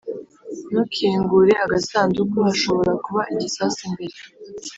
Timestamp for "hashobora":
2.47-2.91